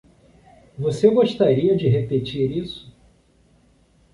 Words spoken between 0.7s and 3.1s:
Você gostaria de repetir isso?